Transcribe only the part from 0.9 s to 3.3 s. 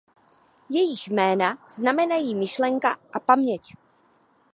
jména znamenají Myšlenka a